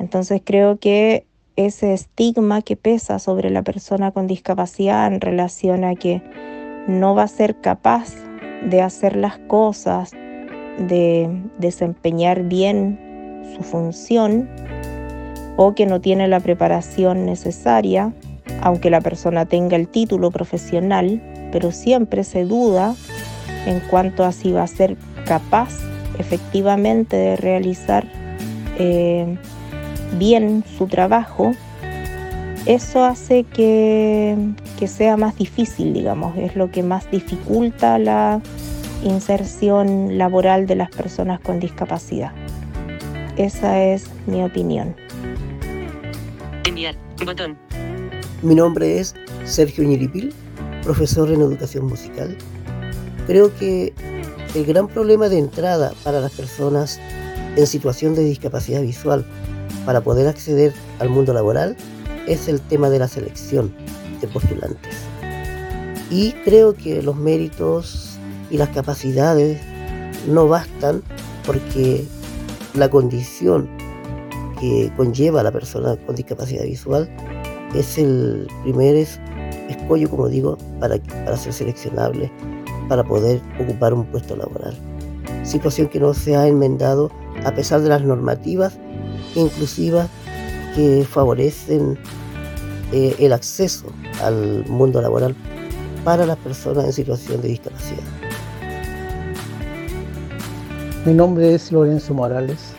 Entonces 0.00 0.42
creo 0.44 0.78
que 0.78 1.24
ese 1.54 1.94
estigma 1.94 2.62
que 2.62 2.74
pesa 2.74 3.20
sobre 3.20 3.50
la 3.50 3.62
persona 3.62 4.10
con 4.10 4.26
discapacidad 4.26 5.06
en 5.06 5.20
relación 5.20 5.84
a 5.84 5.94
que 5.94 6.20
no 6.88 7.14
va 7.14 7.22
a 7.22 7.28
ser 7.28 7.60
capaz 7.60 8.12
de 8.68 8.82
hacer 8.82 9.14
las 9.14 9.38
cosas, 9.38 10.10
de 10.78 11.28
desempeñar 11.58 12.42
bien 12.44 12.98
su 13.56 13.62
función, 13.62 14.48
o 15.56 15.74
que 15.74 15.86
no 15.86 16.00
tiene 16.00 16.28
la 16.28 16.40
preparación 16.40 17.26
necesaria, 17.26 18.12
aunque 18.60 18.90
la 18.90 19.00
persona 19.00 19.46
tenga 19.46 19.76
el 19.76 19.88
título 19.88 20.30
profesional, 20.30 21.22
pero 21.52 21.70
siempre 21.70 22.24
se 22.24 22.44
duda 22.44 22.94
en 23.66 23.80
cuanto 23.80 24.24
a 24.24 24.32
si 24.32 24.52
va 24.52 24.64
a 24.64 24.66
ser 24.66 24.96
capaz 25.24 25.70
efectivamente 26.18 27.16
de 27.16 27.36
realizar 27.36 28.06
eh, 28.78 29.36
bien 30.18 30.64
su 30.76 30.86
trabajo, 30.86 31.52
eso 32.66 33.04
hace 33.04 33.44
que, 33.44 34.36
que 34.78 34.88
sea 34.88 35.16
más 35.16 35.36
difícil, 35.36 35.92
digamos, 35.92 36.36
es 36.38 36.56
lo 36.56 36.70
que 36.70 36.82
más 36.82 37.10
dificulta 37.10 37.98
la 37.98 38.40
inserción 39.04 40.18
laboral 40.18 40.66
de 40.66 40.76
las 40.76 40.90
personas 40.90 41.40
con 41.40 41.60
discapacidad. 41.60 42.32
Esa 43.36 43.82
es 43.82 44.06
mi 44.26 44.42
opinión. 44.42 44.96
Mi 48.42 48.54
nombre 48.54 48.98
es 48.98 49.14
Sergio 49.44 49.84
Ñiripil, 49.84 50.34
profesor 50.82 51.30
en 51.30 51.40
educación 51.40 51.86
musical. 51.86 52.36
Creo 53.26 53.54
que 53.56 53.94
el 54.54 54.66
gran 54.66 54.88
problema 54.88 55.28
de 55.28 55.38
entrada 55.38 55.92
para 56.02 56.20
las 56.20 56.32
personas 56.32 57.00
en 57.56 57.66
situación 57.66 58.14
de 58.14 58.24
discapacidad 58.24 58.82
visual 58.82 59.24
para 59.86 60.00
poder 60.00 60.26
acceder 60.28 60.72
al 60.98 61.08
mundo 61.08 61.32
laboral 61.32 61.76
es 62.26 62.48
el 62.48 62.60
tema 62.60 62.90
de 62.90 62.98
la 62.98 63.08
selección 63.08 63.74
de 64.20 64.28
postulantes. 64.28 64.94
Y 66.10 66.32
creo 66.44 66.74
que 66.74 67.02
los 67.02 67.16
méritos 67.16 68.13
y 68.54 68.56
las 68.56 68.68
capacidades 68.68 69.60
no 70.28 70.46
bastan 70.46 71.02
porque 71.44 72.04
la 72.74 72.88
condición 72.88 73.68
que 74.60 74.92
conlleva 74.96 75.40
a 75.40 75.42
la 75.42 75.50
persona 75.50 75.96
con 76.06 76.14
discapacidad 76.14 76.62
visual 76.62 77.10
es 77.74 77.98
el 77.98 78.46
primer 78.62 78.94
escollo, 79.68 80.08
como 80.08 80.28
digo, 80.28 80.56
para, 80.78 80.98
para 81.24 81.36
ser 81.36 81.52
seleccionable, 81.52 82.30
para 82.88 83.02
poder 83.02 83.40
ocupar 83.58 83.92
un 83.92 84.04
puesto 84.04 84.36
laboral. 84.36 84.78
Situación 85.42 85.88
que 85.88 85.98
no 85.98 86.14
se 86.14 86.36
ha 86.36 86.46
enmendado 86.46 87.10
a 87.44 87.52
pesar 87.56 87.80
de 87.80 87.88
las 87.88 88.02
normativas 88.02 88.78
inclusivas 89.34 90.08
que 90.76 91.04
favorecen 91.04 91.98
eh, 92.92 93.16
el 93.18 93.32
acceso 93.32 93.86
al 94.22 94.64
mundo 94.68 95.02
laboral 95.02 95.34
para 96.04 96.24
las 96.24 96.36
personas 96.36 96.84
en 96.84 96.92
situación 96.92 97.42
de 97.42 97.48
discapacidad. 97.48 98.33
Mi 101.04 101.12
nombre 101.12 101.54
es 101.54 101.70
Lorenzo 101.70 102.14
Morales 102.14 102.74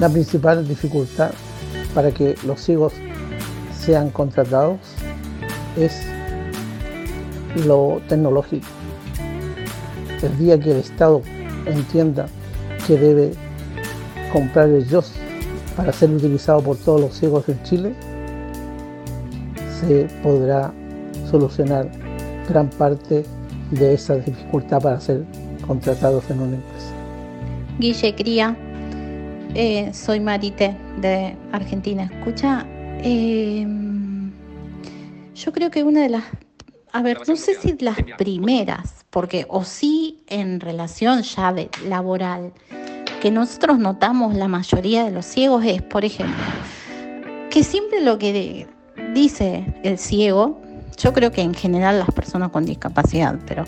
la 0.00 0.08
principal 0.08 0.66
dificultad 0.66 1.30
para 1.94 2.10
que 2.10 2.34
los 2.44 2.60
ciegos 2.60 2.92
sean 3.78 4.10
contratados 4.10 4.78
es 5.76 6.02
lo 7.66 8.00
tecnológico. 8.08 8.66
El 10.22 10.38
día 10.38 10.58
que 10.58 10.72
el 10.72 10.78
Estado 10.78 11.22
entienda 11.66 12.26
que 12.86 12.98
debe 12.98 13.32
comprar 14.32 14.70
el 14.70 14.88
JOS 14.88 15.12
para 15.76 15.92
ser 15.92 16.10
utilizado 16.10 16.62
por 16.62 16.78
todos 16.78 17.00
los 17.00 17.14
ciegos 17.14 17.48
en 17.48 17.62
Chile, 17.62 17.94
se 19.80 20.08
podrá 20.22 20.72
solucionar 21.30 21.88
gran 22.48 22.70
parte 22.70 23.24
de 23.70 23.94
esa 23.94 24.16
dificultad 24.16 24.80
para 24.80 24.98
ser 24.98 25.24
contratados 25.70 26.28
en 26.30 26.40
una 26.40 26.56
empresa. 26.56 26.92
Guille 27.78 28.12
Cría, 28.16 28.56
eh, 29.54 29.92
soy 29.94 30.18
Marite 30.18 30.76
de 31.00 31.36
Argentina. 31.52 32.10
Escucha, 32.12 32.66
em, 33.04 34.32
yo 35.32 35.52
creo 35.52 35.70
que 35.70 35.84
una 35.84 36.02
de 36.02 36.08
las, 36.08 36.24
a 36.92 37.02
ver, 37.02 37.20
no 37.28 37.36
sé 37.36 37.54
si 37.54 37.76
las 37.78 37.96
primeras, 38.18 39.06
porque 39.10 39.46
o 39.48 39.62
sí 39.62 40.24
en 40.26 40.58
relación 40.58 41.22
ya 41.22 41.52
de 41.52 41.70
laboral, 41.86 42.52
que 43.22 43.30
nosotros 43.30 43.78
notamos 43.78 44.34
la 44.34 44.48
mayoría 44.48 45.04
de 45.04 45.12
los 45.12 45.24
ciegos 45.24 45.64
es, 45.64 45.82
por 45.82 46.04
ejemplo, 46.04 46.34
que 47.48 47.62
siempre 47.62 48.00
lo 48.00 48.18
que 48.18 48.66
dice 49.14 49.64
el 49.84 49.98
ciego, 49.98 50.60
yo 50.96 51.12
creo 51.12 51.30
que 51.30 51.42
en 51.42 51.54
general 51.54 52.00
las 52.00 52.10
personas 52.10 52.50
con 52.50 52.66
discapacidad, 52.66 53.38
pero 53.46 53.64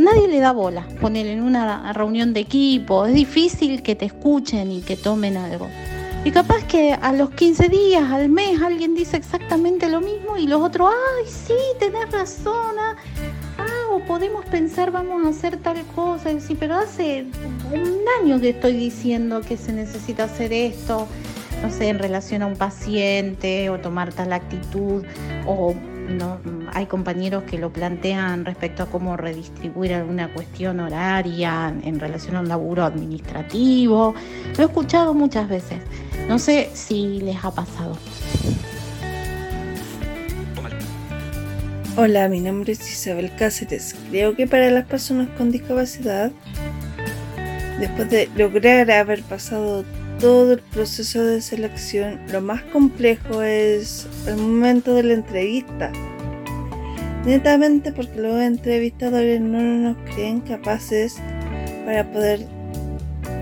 nadie 0.00 0.28
le 0.28 0.40
da 0.40 0.52
bola 0.52 0.86
poner 1.00 1.26
en 1.26 1.42
una 1.42 1.92
reunión 1.92 2.32
de 2.32 2.40
equipo, 2.40 3.06
es 3.06 3.14
difícil 3.14 3.82
que 3.82 3.94
te 3.94 4.06
escuchen 4.06 4.72
y 4.72 4.80
que 4.80 4.96
tomen 4.96 5.36
algo. 5.36 5.68
Y 6.22 6.32
capaz 6.32 6.64
que 6.64 6.92
a 6.92 7.12
los 7.12 7.30
15 7.30 7.68
días, 7.70 8.10
al 8.10 8.28
mes, 8.28 8.60
alguien 8.60 8.94
dice 8.94 9.16
exactamente 9.16 9.88
lo 9.88 10.02
mismo 10.02 10.36
y 10.36 10.46
los 10.46 10.60
otros, 10.60 10.90
ay, 10.90 11.24
sí, 11.26 11.54
tenés 11.78 12.10
razón, 12.10 12.76
ah, 12.78 12.96
ah 13.56 13.94
o 13.94 14.00
podemos 14.00 14.44
pensar, 14.44 14.90
vamos 14.90 15.24
a 15.24 15.30
hacer 15.30 15.56
tal 15.56 15.82
cosa, 15.94 16.38
sí, 16.40 16.54
pero 16.60 16.74
hace 16.74 17.24
un 17.72 18.00
año 18.20 18.38
que 18.38 18.50
estoy 18.50 18.74
diciendo 18.74 19.40
que 19.40 19.56
se 19.56 19.72
necesita 19.72 20.24
hacer 20.24 20.52
esto, 20.52 21.08
no 21.62 21.70
sé, 21.70 21.88
en 21.88 21.98
relación 21.98 22.42
a 22.42 22.46
un 22.46 22.56
paciente 22.56 23.70
o 23.70 23.78
tomar 23.78 24.12
tal 24.12 24.34
actitud 24.34 25.04
o 25.46 25.74
hay 26.72 26.86
compañeros 26.86 27.44
que 27.44 27.58
lo 27.58 27.72
plantean 27.72 28.44
respecto 28.44 28.82
a 28.82 28.86
cómo 28.86 29.16
redistribuir 29.16 29.94
alguna 29.94 30.32
cuestión 30.32 30.80
horaria 30.80 31.74
en 31.82 32.00
relación 32.00 32.36
a 32.36 32.40
un 32.40 32.48
laburo 32.48 32.84
administrativo. 32.84 34.14
Lo 34.56 34.62
he 34.62 34.66
escuchado 34.66 35.14
muchas 35.14 35.48
veces. 35.48 35.78
No 36.28 36.38
sé 36.38 36.70
si 36.74 37.20
les 37.20 37.44
ha 37.44 37.50
pasado. 37.50 37.96
Hola, 41.96 42.28
mi 42.28 42.40
nombre 42.40 42.72
es 42.72 42.80
Isabel 42.90 43.30
Cáceres. 43.36 43.94
Creo 44.10 44.36
que 44.36 44.46
para 44.46 44.70
las 44.70 44.86
personas 44.86 45.28
con 45.36 45.50
discapacidad, 45.50 46.30
después 47.78 48.08
de 48.10 48.30
lograr 48.36 48.90
haber 48.90 49.22
pasado 49.22 49.84
todo 50.20 50.52
el 50.52 50.60
proceso 50.60 51.24
de 51.24 51.40
selección, 51.40 52.20
lo 52.30 52.40
más 52.40 52.62
complejo 52.62 53.42
es 53.42 54.06
el 54.26 54.36
momento 54.36 54.94
de 54.94 55.02
la 55.02 55.14
entrevista. 55.14 55.90
Netamente 57.24 57.92
porque 57.92 58.20
los 58.20 58.40
entrevistadores 58.40 59.40
no 59.40 59.60
nos 59.60 59.96
creen 60.14 60.40
capaces 60.40 61.16
para 61.84 62.10
poder 62.10 62.46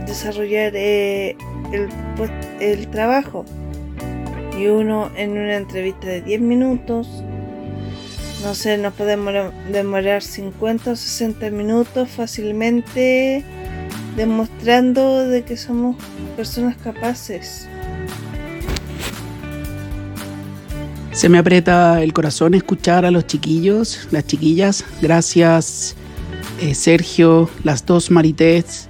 desarrollar 0.07 0.73
eh, 0.75 1.37
el, 1.73 1.89
el 2.61 2.89
trabajo. 2.89 3.45
Y 4.59 4.67
uno 4.67 5.11
en 5.17 5.33
una 5.33 5.57
entrevista 5.57 6.09
de 6.09 6.21
10 6.23 6.41
minutos 6.41 7.23
no 8.43 8.55
sé, 8.55 8.79
nos 8.79 8.95
podemos 8.95 9.35
demorar 9.73 10.23
50 10.23 10.93
o 10.93 10.97
60 10.97 11.51
minutos 11.51 12.09
fácilmente 12.09 13.45
demostrando 14.17 15.27
de 15.27 15.43
que 15.43 15.57
somos 15.57 15.97
personas 16.37 16.77
capaces. 16.77 17.69
Se 21.19 21.29
me 21.29 21.39
aprieta 21.39 22.01
el 22.01 22.13
corazón 22.13 22.55
escuchar 22.55 23.05
a 23.05 23.11
los 23.11 23.27
chiquillos, 23.27 24.07
las 24.13 24.25
chiquillas. 24.25 24.85
Gracias, 25.03 25.97
eh, 26.61 26.77
Sergio, 26.77 27.51
las 27.65 27.85
dos 27.85 28.13
Marités, 28.13 28.89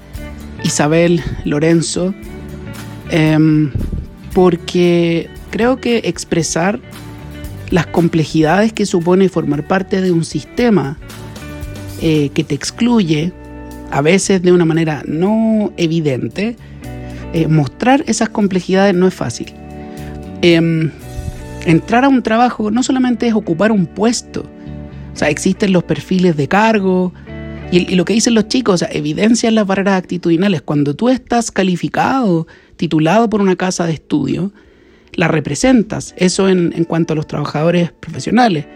Isabel, 0.62 1.23
Lorenzo, 1.47 2.14
em, 3.08 3.70
porque 4.35 5.30
creo 5.49 5.80
que 5.80 6.02
expresar 6.04 6.80
las 7.70 7.87
complejidades 7.87 8.75
que 8.75 8.85
supone 8.85 9.30
formar 9.30 9.66
parte 9.66 10.02
de 10.02 10.12
un 10.12 10.26
sistema 10.26 10.99
eh, 12.02 12.28
que 12.35 12.44
te 12.44 12.54
excluye, 12.54 13.32
a 13.90 14.02
veces 14.02 14.42
de 14.42 14.52
una 14.52 14.66
manera 14.66 15.02
no 15.06 15.73
evidente, 15.78 16.56
eh, 17.32 17.49
mostrar 17.49 18.04
esas 18.06 18.28
complejidades 18.28 18.94
no 18.94 19.08
es 19.08 19.14
fácil. 19.14 19.54
Entrar 21.66 22.04
a 22.04 22.08
un 22.08 22.22
trabajo 22.22 22.70
no 22.70 22.82
solamente 22.82 23.26
es 23.26 23.34
ocupar 23.34 23.72
un 23.72 23.86
puesto, 23.86 24.44
o 25.12 25.16
sea, 25.16 25.28
existen 25.28 25.72
los 25.72 25.84
perfiles 25.84 26.36
de 26.36 26.48
cargo, 26.48 27.12
y, 27.70 27.96
lo 27.96 28.04
que 28.04 28.14
dicen 28.14 28.34
los 28.34 28.48
chicos, 28.48 28.74
o 28.74 28.78
sea, 28.78 28.88
evidencian 28.90 29.54
las 29.54 29.66
barreras 29.66 29.98
actitudinales. 29.98 30.62
Cuando 30.62 30.94
tú 30.94 31.08
estás 31.10 31.50
calificado, 31.50 32.46
titulado 32.76 33.28
por 33.28 33.42
una 33.42 33.56
casa 33.56 33.86
de 33.86 33.92
estudio, 33.92 34.52
la 35.12 35.28
representas, 35.28 36.14
eso 36.16 36.48
en, 36.48 36.84
cuanto 36.84 37.12
a 37.12 37.16
los 37.16 37.26
trabajadores 37.26 37.92
profesionales, 37.92 38.66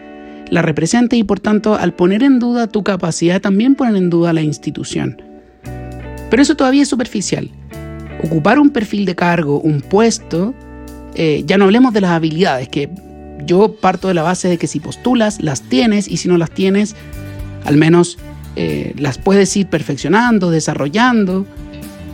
la 0.51 0.61
representas 0.61 1.19
y 1.19 1.25
por 1.25 1.41
tanto 1.41 1.77
al 1.77 1.95
poner 1.95 2.23
en 2.23 2.39
duda 2.39 2.67
tu 2.67 2.83
capacidad 2.83 3.41
también 3.41 3.75
ponen 3.75 3.97
en 3.97 4.11
duda 4.11 4.33
la 4.33 4.43
institución. 4.43 5.23
Pero 6.29 6.43
eso 6.43 6.57
todavía 6.57 6.83
es 6.83 6.89
superficial. 6.89 7.51
Ocupar 8.23 8.59
un 8.59 8.71
perfil 8.71 9.07
de 9.07 9.15
cargo, 9.15 9.61
un 9.61 9.81
puesto, 9.81 10.55
eh, 11.15 11.43
ya 11.47 11.59
no 11.59 11.65
hablemos 11.65 11.93
de 11.93 12.01
las 12.01 12.13
habilidades, 12.13 12.69
que 12.69 12.89
yo 13.45 13.75
parto 13.75 14.09
de 14.09 14.15
la 14.15 14.23
base 14.23 14.49
de 14.49 14.59
que 14.59 14.67
si 14.67 14.81
postulas, 14.81 15.41
las 15.41 15.63
tienes 15.63 16.09
y 16.09 16.17
si 16.17 16.29
no 16.29 16.39
las 16.39 16.51
tienes, 16.51 16.95
al 17.65 17.77
menos 17.77 18.19
eh, 18.57 18.95
las 18.97 19.19
puedes 19.19 19.57
ir 19.57 19.67
perfeccionando, 19.67 20.51
desarrollando. 20.51 21.47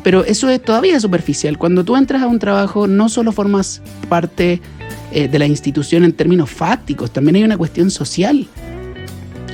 Pero 0.02 0.24
eso 0.24 0.48
es 0.48 0.62
todavía 0.62 0.98
superficial. 1.00 1.58
Cuando 1.58 1.84
tú 1.84 1.96
entras 1.96 2.22
a 2.22 2.26
un 2.26 2.38
trabajo, 2.38 2.86
no 2.86 3.08
solo 3.08 3.32
formas 3.32 3.82
parte 4.08 4.60
eh, 5.12 5.28
de 5.28 5.38
la 5.38 5.46
institución 5.46 6.04
en 6.04 6.12
términos 6.12 6.50
fácticos, 6.50 7.12
también 7.12 7.36
hay 7.36 7.44
una 7.44 7.58
cuestión 7.58 7.90
social. 7.90 8.46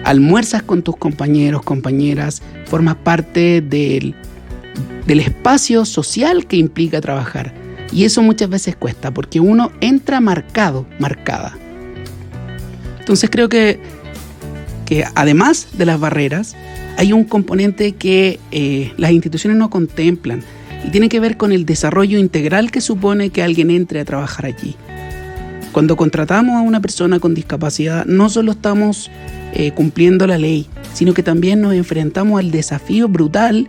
Almuerzas 0.05 0.63
con 0.63 0.83
tus 0.83 0.97
compañeros, 0.97 1.63
compañeras, 1.63 2.43
formas 2.67 2.97
parte 2.97 3.63
del, 3.63 4.15
del 5.07 5.21
espacio 5.21 5.87
social 5.87 6.47
que 6.47 6.57
implica 6.57 7.01
trabajar. 7.01 7.63
Y 7.92 8.05
eso 8.05 8.23
muchas 8.23 8.49
veces 8.49 8.77
cuesta, 8.77 9.12
porque 9.12 9.40
uno 9.40 9.73
entra 9.81 10.20
marcado, 10.20 10.87
marcada. 10.99 11.57
Entonces 12.99 13.31
creo 13.31 13.49
que, 13.49 13.79
que 14.87 15.05
además 15.14 15.68
de 15.73 15.87
las 15.87 16.01
barreras, 16.01 16.57
hay 16.97 17.12
un 17.12 17.25
componente 17.25 17.92
que 17.92 18.38
eh, 18.51 18.92
las 18.97 19.12
instituciones 19.12 19.59
no 19.59 19.70
contemplan 19.70 20.42
y 20.85 20.90
tiene 20.90 21.09
que 21.09 21.20
ver 21.20 21.37
con 21.37 21.53
el 21.53 21.66
desarrollo 21.66 22.18
integral 22.18 22.70
que 22.70 22.81
supone 22.81 23.31
que 23.31 23.42
alguien 23.42 23.70
entre 23.70 24.01
a 24.01 24.05
trabajar 24.05 24.47
allí. 24.47 24.77
Cuando 25.73 25.97
contratamos 25.97 26.57
a 26.57 26.61
una 26.61 26.81
persona 26.81 27.18
con 27.18 27.35
discapacidad, 27.35 28.05
no 28.07 28.29
solo 28.29 28.53
estamos 28.53 29.11
eh, 29.55 29.73
cumpliendo 29.73 30.27
la 30.27 30.38
ley, 30.38 30.68
sino 30.92 31.14
que 31.14 31.23
también 31.23 31.61
nos 31.61 31.75
enfrentamos 31.75 32.38
al 32.38 32.51
desafío 32.51 33.09
brutal 33.09 33.68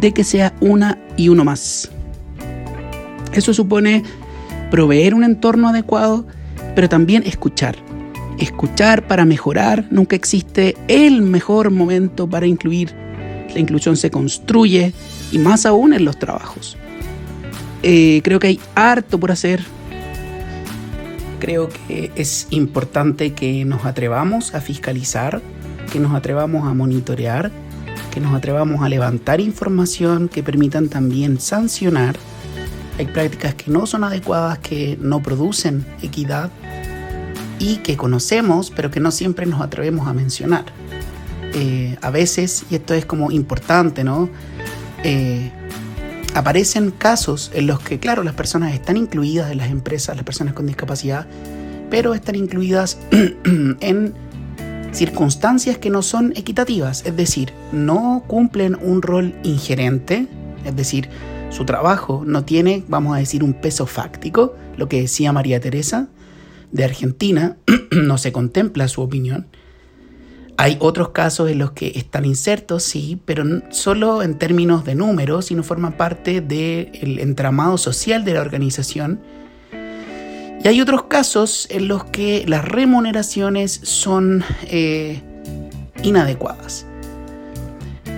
de 0.00 0.12
que 0.12 0.22
sea 0.22 0.54
una 0.60 0.98
y 1.16 1.30
uno 1.30 1.44
más. 1.44 1.90
Eso 3.32 3.52
supone 3.52 4.02
proveer 4.70 5.14
un 5.14 5.24
entorno 5.24 5.68
adecuado, 5.68 6.26
pero 6.74 6.88
también 6.88 7.22
escuchar 7.26 7.76
escuchar 8.38 9.06
para 9.06 9.24
mejorar. 9.24 9.86
Nunca 9.90 10.16
existe 10.16 10.76
el 10.88 11.22
mejor 11.22 11.70
momento 11.70 12.28
para 12.28 12.46
incluir. 12.46 12.94
La 13.54 13.60
inclusión 13.60 13.96
se 13.96 14.10
construye 14.10 14.92
y 15.32 15.38
más 15.38 15.66
aún 15.66 15.92
en 15.92 16.04
los 16.04 16.18
trabajos. 16.18 16.76
Eh, 17.82 18.20
creo 18.22 18.38
que 18.38 18.48
hay 18.48 18.60
harto 18.74 19.18
por 19.18 19.32
hacer. 19.32 19.64
Creo 21.38 21.68
que 21.68 22.10
es 22.16 22.46
importante 22.50 23.32
que 23.32 23.64
nos 23.64 23.84
atrevamos 23.84 24.54
a 24.54 24.60
fiscalizar, 24.60 25.42
que 25.92 26.00
nos 26.00 26.14
atrevamos 26.14 26.66
a 26.66 26.74
monitorear, 26.74 27.50
que 28.12 28.20
nos 28.20 28.34
atrevamos 28.34 28.82
a 28.82 28.88
levantar 28.88 29.40
información 29.40 30.28
que 30.28 30.42
permitan 30.42 30.88
también 30.88 31.38
sancionar. 31.38 32.16
Hay 32.98 33.06
prácticas 33.06 33.54
que 33.54 33.70
no 33.70 33.86
son 33.86 34.04
adecuadas, 34.04 34.58
que 34.58 34.98
no 35.00 35.22
producen 35.22 35.84
equidad 36.02 36.50
y 37.58 37.76
que 37.78 37.96
conocemos, 37.96 38.72
pero 38.74 38.90
que 38.90 39.00
no 39.00 39.10
siempre 39.10 39.46
nos 39.46 39.60
atrevemos 39.60 40.08
a 40.08 40.12
mencionar. 40.12 40.64
Eh, 41.54 41.96
a 42.02 42.10
veces, 42.10 42.64
y 42.70 42.74
esto 42.74 42.94
es 42.94 43.06
como 43.06 43.30
importante, 43.30 44.04
¿no? 44.04 44.28
Eh, 45.04 45.50
aparecen 46.34 46.90
casos 46.90 47.50
en 47.54 47.66
los 47.66 47.80
que, 47.80 47.98
claro, 47.98 48.22
las 48.22 48.34
personas 48.34 48.74
están 48.74 48.96
incluidas 48.96 49.50
en 49.50 49.58
las 49.58 49.70
empresas, 49.70 50.16
las 50.16 50.24
personas 50.24 50.54
con 50.54 50.66
discapacidad, 50.66 51.26
pero 51.90 52.14
están 52.14 52.34
incluidas 52.34 52.98
en 53.80 54.14
circunstancias 54.92 55.78
que 55.78 55.90
no 55.90 56.02
son 56.02 56.32
equitativas, 56.36 57.04
es 57.06 57.16
decir, 57.16 57.52
no 57.72 58.24
cumplen 58.26 58.76
un 58.80 59.02
rol 59.02 59.34
ingerente, 59.42 60.26
es 60.66 60.76
decir, 60.76 61.08
su 61.50 61.64
trabajo 61.64 62.24
no 62.26 62.44
tiene, 62.44 62.84
vamos 62.88 63.16
a 63.16 63.18
decir, 63.18 63.42
un 63.42 63.54
peso 63.54 63.86
fáctico, 63.86 64.54
lo 64.76 64.88
que 64.88 65.00
decía 65.00 65.32
María 65.32 65.60
Teresa, 65.60 66.08
de 66.72 66.84
Argentina, 66.84 67.56
no 67.90 68.18
se 68.18 68.32
contempla 68.32 68.88
su 68.88 69.00
opinión. 69.02 69.46
Hay 70.58 70.78
otros 70.80 71.10
casos 71.10 71.50
en 71.50 71.58
los 71.58 71.72
que 71.72 71.92
están 71.96 72.24
insertos, 72.24 72.82
sí, 72.82 73.20
pero 73.24 73.44
solo 73.70 74.22
en 74.22 74.38
términos 74.38 74.84
de 74.84 74.94
números 74.94 75.50
y 75.50 75.54
no 75.54 75.62
forman 75.62 75.96
parte 75.96 76.40
del 76.40 77.18
entramado 77.18 77.76
social 77.76 78.24
de 78.24 78.34
la 78.34 78.40
organización. 78.40 79.20
Y 80.64 80.68
hay 80.68 80.80
otros 80.80 81.04
casos 81.04 81.68
en 81.70 81.88
los 81.88 82.04
que 82.04 82.44
las 82.48 82.64
remuneraciones 82.64 83.80
son 83.82 84.44
eh, 84.64 85.20
inadecuadas. 86.02 86.86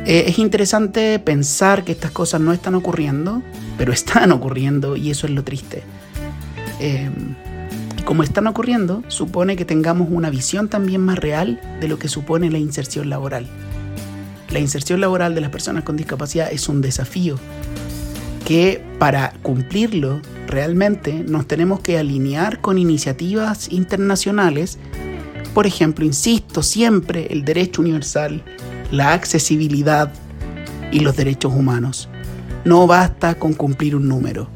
Eh, 0.08 0.30
es 0.30 0.38
interesante 0.38 1.18
pensar 1.18 1.84
que 1.84 1.92
estas 1.92 2.12
cosas 2.12 2.40
no 2.40 2.54
están 2.54 2.74
ocurriendo, 2.74 3.42
pero 3.76 3.92
están 3.92 4.32
ocurriendo 4.32 4.96
y 4.96 5.10
eso 5.10 5.26
es 5.26 5.34
lo 5.34 5.44
triste. 5.44 5.82
Eh, 6.80 7.10
como 8.06 8.22
están 8.22 8.46
ocurriendo, 8.46 9.02
supone 9.08 9.54
que 9.54 9.66
tengamos 9.66 10.08
una 10.10 10.30
visión 10.30 10.68
también 10.68 11.02
más 11.02 11.18
real 11.18 11.60
de 11.78 11.88
lo 11.88 11.98
que 11.98 12.08
supone 12.08 12.50
la 12.50 12.56
inserción 12.56 13.10
laboral. 13.10 13.46
La 14.48 14.60
inserción 14.60 15.02
laboral 15.02 15.34
de 15.34 15.42
las 15.42 15.50
personas 15.50 15.84
con 15.84 15.98
discapacidad 15.98 16.50
es 16.50 16.70
un 16.70 16.80
desafío 16.80 17.38
que 18.46 18.82
para 18.98 19.34
cumplirlo 19.42 20.22
realmente 20.46 21.22
nos 21.28 21.46
tenemos 21.46 21.80
que 21.80 21.98
alinear 21.98 22.62
con 22.62 22.78
iniciativas 22.78 23.70
internacionales, 23.70 24.78
por 25.52 25.66
ejemplo, 25.66 26.06
insisto, 26.06 26.62
siempre 26.62 27.26
el 27.28 27.44
derecho 27.44 27.82
universal, 27.82 28.42
la 28.90 29.12
accesibilidad 29.12 30.12
y 30.90 31.00
los 31.00 31.16
derechos 31.16 31.52
humanos. 31.54 32.08
No 32.64 32.86
basta 32.86 33.34
con 33.36 33.54
cumplir 33.54 33.96
un 33.96 34.08
número. 34.08 34.48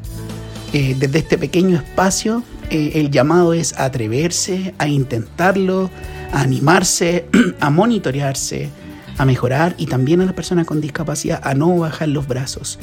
Eh, 0.73 0.95
desde 0.97 1.19
este 1.19 1.37
pequeño 1.37 1.77
espacio 1.77 2.43
eh, 2.69 2.93
el 2.95 3.11
llamado 3.11 3.53
es 3.53 3.79
atreverse, 3.79 4.73
a 4.79 4.87
intentarlo, 4.87 5.89
a 6.31 6.41
animarse, 6.41 7.27
a 7.59 7.69
monitorearse, 7.69 8.69
a 9.17 9.25
mejorar 9.25 9.75
y 9.77 9.85
también 9.85 10.21
a 10.21 10.25
las 10.25 10.33
personas 10.33 10.65
con 10.65 10.81
discapacidad 10.81 11.39
a 11.43 11.53
no 11.53 11.77
bajar 11.77 12.09
los 12.09 12.27
brazos. 12.27 12.79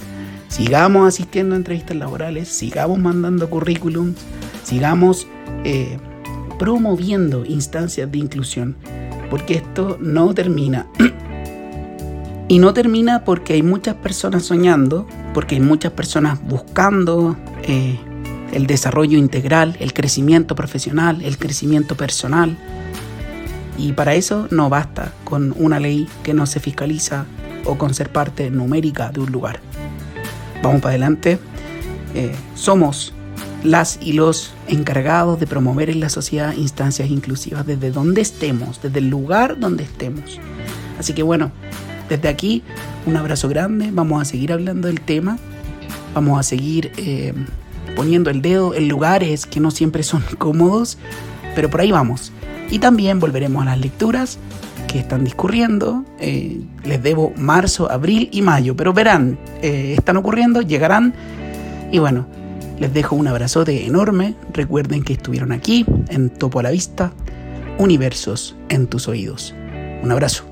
Sigamos 0.48 1.08
asistiendo 1.08 1.54
a 1.54 1.58
entrevistas 1.58 1.96
laborales, 1.96 2.48
sigamos 2.48 2.98
mandando 2.98 3.48
currículums, 3.50 4.16
sigamos 4.64 5.26
eh, 5.64 5.98
promoviendo 6.58 7.44
instancias 7.44 8.10
de 8.10 8.18
inclusión, 8.18 8.76
porque 9.30 9.54
esto 9.54 9.96
no 10.00 10.34
termina. 10.34 10.86
y 12.50 12.58
no 12.58 12.74
termina 12.74 13.22
porque 13.24 13.52
hay 13.52 13.62
muchas 13.62 13.94
personas 13.94 14.42
soñando, 14.42 15.06
porque 15.32 15.54
hay 15.54 15.60
muchas 15.60 15.92
personas 15.92 16.42
buscando 16.42 17.36
eh, 17.62 17.96
el 18.52 18.66
desarrollo 18.66 19.16
integral, 19.18 19.76
el 19.78 19.92
crecimiento 19.92 20.56
profesional, 20.56 21.22
el 21.22 21.38
crecimiento 21.38 21.96
personal. 21.96 22.58
Y 23.78 23.92
para 23.92 24.16
eso 24.16 24.48
no 24.50 24.68
basta 24.68 25.12
con 25.22 25.54
una 25.58 25.78
ley 25.78 26.08
que 26.24 26.34
no 26.34 26.44
se 26.44 26.58
fiscaliza 26.58 27.24
o 27.66 27.78
con 27.78 27.94
ser 27.94 28.10
parte 28.10 28.50
numérica 28.50 29.12
de 29.12 29.20
un 29.20 29.30
lugar. 29.30 29.60
Vamos 30.60 30.82
para 30.82 30.90
adelante. 30.90 31.38
Eh, 32.16 32.34
somos 32.56 33.14
las 33.62 34.00
y 34.02 34.14
los 34.14 34.54
encargados 34.66 35.38
de 35.38 35.46
promover 35.46 35.88
en 35.88 36.00
la 36.00 36.08
sociedad 36.08 36.52
instancias 36.56 37.10
inclusivas 37.10 37.64
desde 37.64 37.92
donde 37.92 38.22
estemos, 38.22 38.82
desde 38.82 38.98
el 38.98 39.08
lugar 39.08 39.60
donde 39.60 39.84
estemos. 39.84 40.40
Así 40.98 41.12
que 41.12 41.22
bueno, 41.22 41.52
desde 42.10 42.28
aquí 42.28 42.62
un 43.06 43.16
abrazo 43.16 43.48
grande, 43.48 43.90
vamos 43.92 44.20
a 44.20 44.24
seguir 44.26 44.52
hablando 44.52 44.88
del 44.88 45.00
tema, 45.00 45.38
vamos 46.12 46.38
a 46.38 46.42
seguir 46.42 46.92
eh, 46.98 47.32
poniendo 47.96 48.30
el 48.30 48.42
dedo 48.42 48.74
en 48.74 48.88
lugares 48.88 49.46
que 49.46 49.60
no 49.60 49.70
siempre 49.70 50.02
son 50.02 50.22
cómodos, 50.38 50.98
pero 51.54 51.70
por 51.70 51.80
ahí 51.80 51.90
vamos. 51.90 52.32
Y 52.70 52.80
también 52.80 53.18
volveremos 53.18 53.62
a 53.62 53.66
las 53.66 53.78
lecturas 53.78 54.38
que 54.86 54.98
están 54.98 55.24
discurriendo. 55.24 56.04
Eh, 56.20 56.60
les 56.84 57.02
debo 57.02 57.32
marzo, 57.36 57.90
abril 57.90 58.28
y 58.32 58.42
mayo, 58.42 58.76
pero 58.76 58.92
verán, 58.92 59.38
eh, 59.62 59.94
están 59.96 60.16
ocurriendo, 60.16 60.62
llegarán. 60.62 61.14
Y 61.92 61.98
bueno, 61.98 62.26
les 62.78 62.92
dejo 62.92 63.16
un 63.16 63.28
abrazote 63.28 63.86
enorme. 63.86 64.34
Recuerden 64.52 65.02
que 65.02 65.12
estuvieron 65.12 65.52
aquí 65.52 65.84
en 66.08 66.30
Topo 66.30 66.60
a 66.60 66.64
la 66.64 66.70
Vista, 66.70 67.12
Universos 67.78 68.56
en 68.68 68.86
tus 68.86 69.08
oídos. 69.08 69.54
Un 70.02 70.12
abrazo. 70.12 70.49